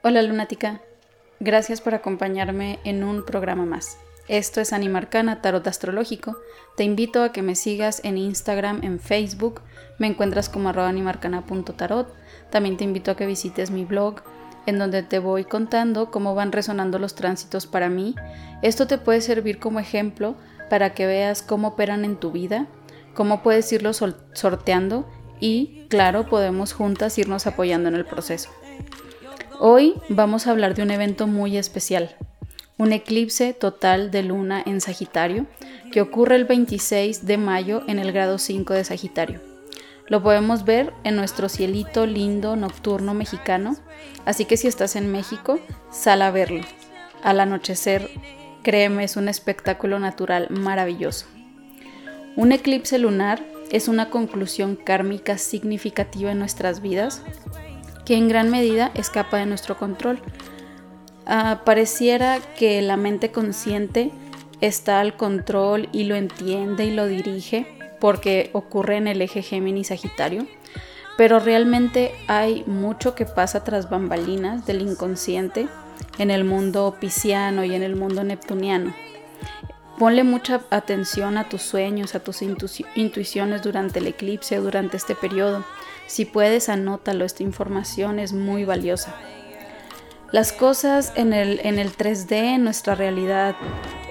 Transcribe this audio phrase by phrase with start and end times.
[0.00, 0.80] Hola lunática,
[1.40, 3.98] gracias por acompañarme en un programa más.
[4.28, 6.38] Esto es Animarcana Tarot Astrológico.
[6.76, 9.60] Te invito a que me sigas en Instagram, en Facebook,
[9.98, 12.14] me encuentras como arroba animarcana.tarot.
[12.48, 14.22] También te invito a que visites mi blog,
[14.66, 18.14] en donde te voy contando cómo van resonando los tránsitos para mí.
[18.62, 20.36] Esto te puede servir como ejemplo
[20.70, 22.68] para que veas cómo operan en tu vida,
[23.14, 25.10] cómo puedes irlo sorteando
[25.40, 28.48] y, claro, podemos juntas irnos apoyando en el proceso.
[29.60, 32.14] Hoy vamos a hablar de un evento muy especial,
[32.76, 35.46] un eclipse total de luna en Sagitario,
[35.90, 39.40] que ocurre el 26 de mayo en el grado 5 de Sagitario.
[40.06, 43.76] Lo podemos ver en nuestro cielito lindo nocturno mexicano,
[44.24, 45.58] así que si estás en México,
[45.90, 46.60] sal a verlo.
[47.24, 48.08] Al anochecer,
[48.62, 51.26] créeme, es un espectáculo natural maravilloso.
[52.36, 57.22] Un eclipse lunar es una conclusión kármica significativa en nuestras vidas
[58.08, 60.18] que en gran medida escapa de nuestro control.
[61.26, 64.10] Ah, pareciera que la mente consciente
[64.62, 67.66] está al control y lo entiende y lo dirige
[68.00, 70.48] porque ocurre en el eje Géminis-Sagitario,
[71.18, 75.68] pero realmente hay mucho que pasa tras bambalinas del inconsciente
[76.16, 78.94] en el mundo pisciano y en el mundo neptuniano.
[79.98, 85.62] Ponle mucha atención a tus sueños, a tus intuiciones durante el eclipse, durante este periodo.
[86.08, 89.14] Si puedes, anótalo, esta información es muy valiosa.
[90.32, 93.54] Las cosas en el, en el 3D, en nuestra realidad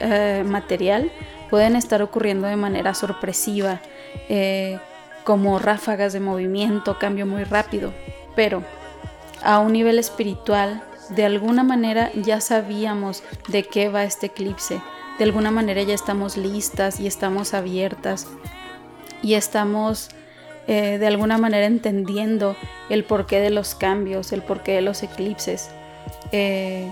[0.00, 1.12] eh, material,
[1.50, 3.82] pueden estar ocurriendo de manera sorpresiva,
[4.30, 4.78] eh,
[5.22, 7.92] como ráfagas de movimiento, cambio muy rápido,
[8.34, 8.64] pero
[9.42, 14.80] a un nivel espiritual, de alguna manera ya sabíamos de qué va este eclipse,
[15.18, 18.28] de alguna manera ya estamos listas y estamos abiertas
[19.22, 20.08] y estamos
[20.66, 22.56] eh, de alguna manera entendiendo
[22.88, 25.70] el porqué de los cambios, el porqué de los eclipses.
[26.30, 26.90] Eh,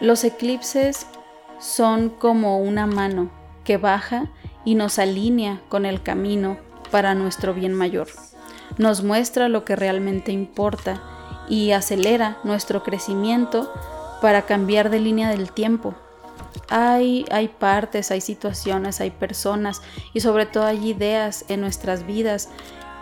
[0.00, 1.06] los eclipses
[1.58, 3.30] son como una mano
[3.64, 4.30] que baja
[4.64, 6.58] y nos alinea con el camino
[6.90, 8.08] para nuestro bien mayor.
[8.76, 11.02] Nos muestra lo que realmente importa
[11.48, 13.72] y acelera nuestro crecimiento
[14.20, 15.94] para cambiar de línea del tiempo
[16.68, 19.82] hay, hay partes, hay situaciones, hay personas
[20.12, 22.48] y sobre todo hay ideas en nuestras vidas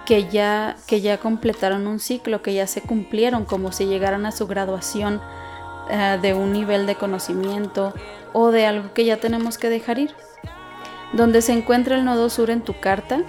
[0.07, 4.33] que ya, que ya completaron un ciclo, que ya se cumplieron como si llegaran a
[4.33, 5.21] su graduación
[5.91, 7.93] eh, de un nivel de conocimiento
[8.33, 10.15] o de algo que ya tenemos que dejar ir.
[11.13, 13.23] Donde se encuentra el nodo sur en tu carta,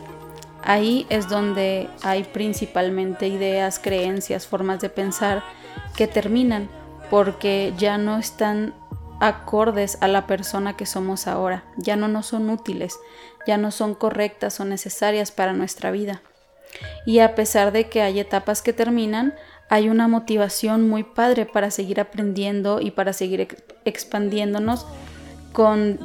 [0.63, 5.43] ahí es donde hay principalmente ideas, creencias, formas de pensar
[5.95, 6.69] que terminan
[7.09, 8.73] porque ya no están
[9.19, 12.99] acordes a la persona que somos ahora, ya no nos son útiles,
[13.45, 16.21] ya no son correctas o necesarias para nuestra vida.
[17.05, 19.33] Y a pesar de que hay etapas que terminan,
[19.69, 23.47] hay una motivación muy padre para seguir aprendiendo y para seguir
[23.85, 24.85] expandiéndonos
[25.53, 25.99] con,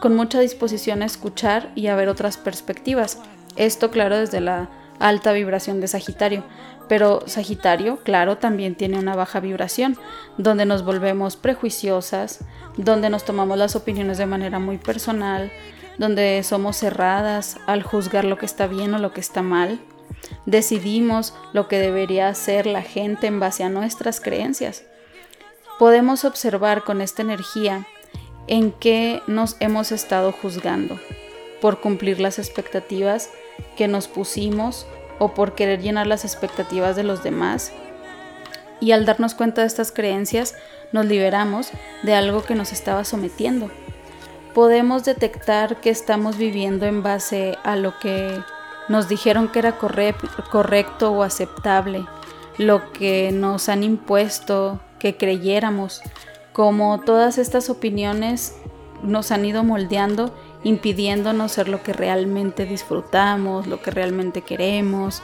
[0.00, 3.18] con mucha disposición a escuchar y a ver otras perspectivas.
[3.56, 4.68] Esto, claro, desde la
[4.98, 6.44] alta vibración de Sagitario,
[6.88, 9.96] pero Sagitario, claro, también tiene una baja vibración,
[10.38, 12.44] donde nos volvemos prejuiciosas,
[12.76, 15.50] donde nos tomamos las opiniones de manera muy personal,
[15.98, 19.80] donde somos cerradas al juzgar lo que está bien o lo que está mal.
[20.44, 24.84] Decidimos lo que debería hacer la gente en base a nuestras creencias.
[25.78, 27.86] Podemos observar con esta energía
[28.46, 30.98] en qué nos hemos estado juzgando
[31.60, 33.30] por cumplir las expectativas
[33.76, 34.86] que nos pusimos
[35.18, 37.72] o por querer llenar las expectativas de los demás.
[38.80, 40.54] Y al darnos cuenta de estas creencias,
[40.92, 41.70] nos liberamos
[42.02, 43.70] de algo que nos estaba sometiendo.
[44.54, 48.40] Podemos detectar que estamos viviendo en base a lo que
[48.88, 52.06] nos dijeron que era correcto o aceptable,
[52.56, 56.02] lo que nos han impuesto que creyéramos,
[56.52, 58.54] como todas estas opiniones
[59.02, 60.34] nos han ido moldeando
[60.66, 65.22] impidiéndonos ser lo que realmente disfrutamos, lo que realmente queremos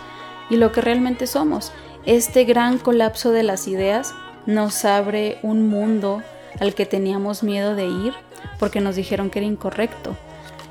[0.51, 1.73] y lo que realmente somos.
[2.07, 4.15] Este gran colapso de las ideas
[4.47, 6.23] nos abre un mundo
[6.61, 8.15] al que teníamos miedo de ir
[8.61, 10.17] porque nos dijeron que era incorrecto,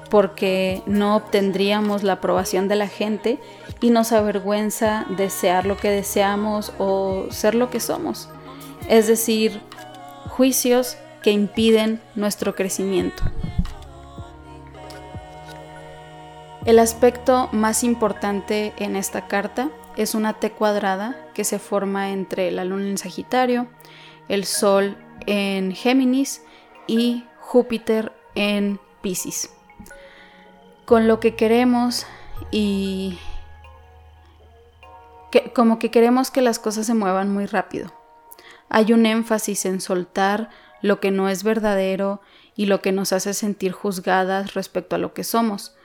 [0.09, 3.39] porque no obtendríamos la aprobación de la gente
[3.81, 8.29] y nos avergüenza desear lo que deseamos o ser lo que somos.
[8.88, 9.59] Es decir,
[10.29, 13.21] juicios que impiden nuestro crecimiento.
[16.65, 22.51] El aspecto más importante en esta carta es una T cuadrada que se forma entre
[22.51, 23.67] la luna en Sagitario,
[24.29, 26.43] el Sol en Géminis
[26.85, 29.51] y Júpiter en Pisces.
[30.85, 32.05] Con lo que queremos
[32.51, 33.17] y
[35.55, 37.91] como que queremos que las cosas se muevan muy rápido.
[38.69, 40.49] Hay un énfasis en soltar
[40.81, 42.21] lo que no es verdadero
[42.55, 45.75] y lo que nos hace sentir juzgadas respecto a lo que somos,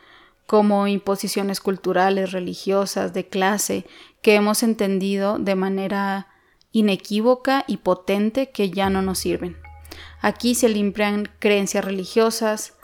[0.46, 3.84] como imposiciones culturales, religiosas, de clase,
[4.22, 6.28] que hemos entendido de manera
[6.72, 9.56] inequívoca y potente que ya no nos sirven.
[10.20, 12.74] Aquí se limpian creencias religiosas,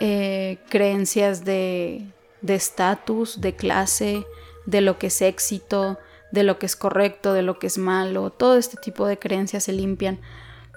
[0.00, 2.12] eh, creencias de
[2.46, 4.26] estatus, de, de clase,
[4.66, 5.98] de lo que es éxito,
[6.32, 9.64] de lo que es correcto, de lo que es malo, todo este tipo de creencias
[9.64, 10.20] se limpian.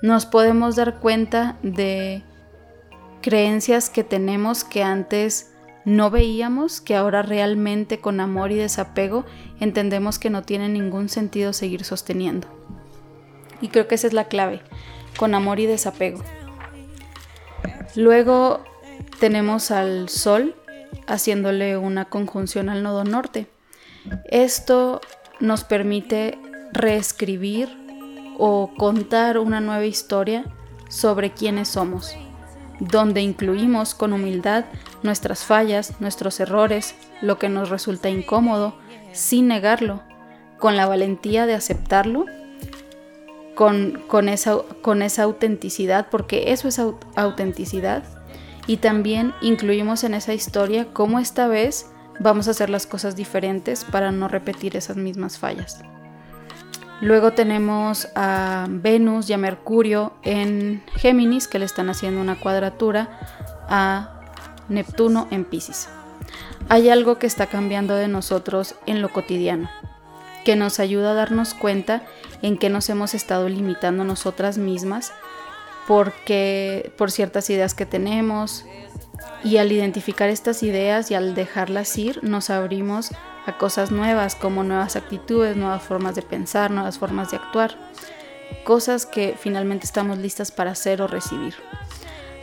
[0.02, 2.24] Nos podemos dar cuenta de
[3.22, 5.55] creencias que tenemos que antes
[5.86, 9.24] no veíamos, que ahora realmente con amor y desapego
[9.60, 12.48] entendemos que no tiene ningún sentido seguir sosteniendo.
[13.62, 14.62] Y creo que esa es la clave,
[15.18, 16.22] con amor y desapego.
[17.96, 18.64] Luego
[19.20, 20.56] tenemos al Sol
[21.08, 23.48] haciéndole una conjunción al nodo norte.
[24.26, 25.02] Esto
[25.40, 26.38] nos permite
[26.74, 27.70] reescribir
[28.38, 30.46] o contar una nueva historia
[30.90, 32.16] sobre quiénes somos,
[32.80, 34.66] donde incluimos con humildad
[35.04, 38.76] nuestras fallas, nuestros errores, lo que nos resulta incómodo,
[39.12, 40.04] sin negarlo,
[40.60, 42.26] con la valentía de aceptarlo,
[43.56, 46.80] con, con, esa, con esa autenticidad, porque eso es
[47.16, 48.04] autenticidad,
[48.68, 53.84] y también incluimos en esa historia cómo esta vez vamos a hacer las cosas diferentes
[53.86, 55.82] para no repetir esas mismas fallas.
[57.02, 63.20] Luego tenemos a Venus y a Mercurio en Géminis que le están haciendo una cuadratura
[63.70, 64.22] a
[64.70, 65.90] Neptuno en Pisces.
[66.70, 69.70] Hay algo que está cambiando de nosotros en lo cotidiano,
[70.46, 72.04] que nos ayuda a darnos cuenta
[72.42, 75.14] en que nos hemos estado limitando nosotras mismas
[75.88, 78.66] porque por ciertas ideas que tenemos,
[79.44, 83.12] y al identificar estas ideas y al dejarlas ir, nos abrimos
[83.46, 87.78] a cosas nuevas como nuevas actitudes, nuevas formas de pensar, nuevas formas de actuar,
[88.64, 91.56] cosas que finalmente estamos listas para hacer o recibir.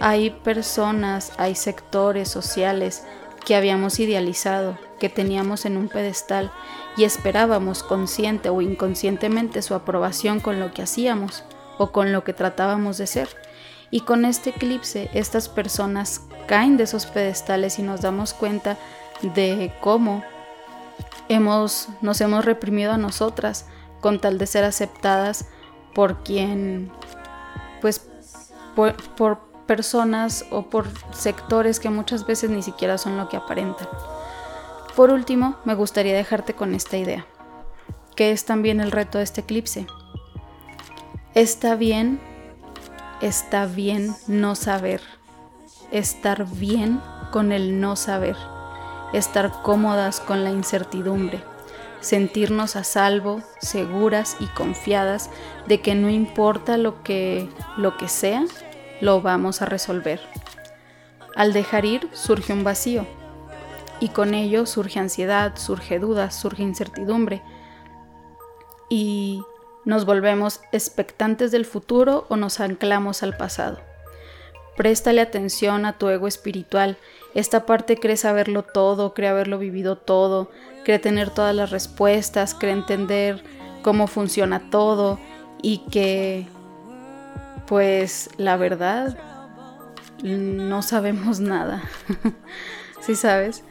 [0.00, 3.04] Hay personas, hay sectores sociales
[3.44, 6.52] que habíamos idealizado, que teníamos en un pedestal
[6.96, 11.44] y esperábamos consciente o inconscientemente su aprobación con lo que hacíamos
[11.78, 13.28] o con lo que tratábamos de ser.
[13.90, 18.78] Y con este eclipse estas personas caen de esos pedestales y nos damos cuenta
[19.22, 20.24] de cómo
[21.32, 23.66] hemos, nos hemos reprimido a nosotras
[24.00, 25.46] con tal de ser aceptadas
[25.94, 26.90] por quien,
[27.80, 28.08] pues,
[28.74, 33.88] por, por personas o por sectores que muchas veces ni siquiera son lo que aparentan.
[34.96, 37.26] Por último, me gustaría dejarte con esta idea,
[38.16, 39.86] que es también el reto de este eclipse.
[41.34, 42.20] Está bien
[43.22, 45.00] está bien no saber,
[45.92, 47.00] estar bien
[47.30, 48.36] con el no saber,
[49.12, 51.42] estar cómodas con la incertidumbre,
[52.00, 55.30] sentirnos a salvo, seguras y confiadas
[55.66, 58.44] de que no importa lo que lo que sea,
[59.00, 60.20] lo vamos a resolver.
[61.34, 63.06] Al dejar ir surge un vacío
[64.00, 67.40] y con ello surge ansiedad, surge dudas, surge incertidumbre.
[68.88, 69.42] Y
[69.84, 73.91] nos volvemos expectantes del futuro o nos anclamos al pasado.
[74.76, 76.98] Préstale atención a tu ego espiritual.
[77.34, 80.50] Esta parte cree saberlo todo, cree haberlo vivido todo,
[80.84, 83.42] cree tener todas las respuestas, cree entender
[83.82, 85.18] cómo funciona todo
[85.62, 86.46] y que,
[87.66, 89.16] pues, la verdad,
[90.22, 91.82] no sabemos nada.
[93.00, 93.64] ¿Sí sabes?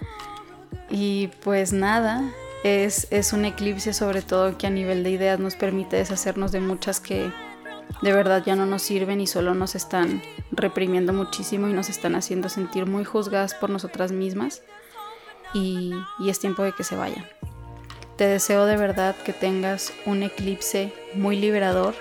[0.90, 2.22] Y pues nada,
[2.64, 7.00] es, un eclipse sobre todo que a nivel de ideas nos permite deshacernos de muchas
[7.00, 7.32] que
[8.02, 12.16] de verdad ya no nos sirven y solo nos están reprimiendo muchísimo y nos están
[12.16, 14.62] haciendo sentir muy juzgadas por nosotras mismas
[15.54, 15.94] y,
[16.26, 17.26] es tiempo de que se vayan.
[18.18, 21.96] Te deseo de verdad que tengas un eclipse muy liberador.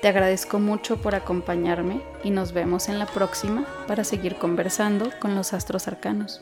[0.00, 5.34] Te agradezco mucho por acompañarme y nos vemos en la próxima para seguir conversando con
[5.34, 6.40] los astros arcanos.